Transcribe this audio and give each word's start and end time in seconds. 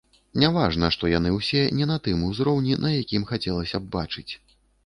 Не 0.43 0.47
важна, 0.53 0.87
што 0.95 1.11
яны 1.11 1.33
ўсе 1.35 1.61
не 1.81 1.87
на 1.93 1.97
тым 2.07 2.25
узроўні, 2.31 2.81
на 2.87 2.95
якім 3.03 3.29
хацелася 3.33 3.77
б 3.85 3.93
бачыць. 3.99 4.29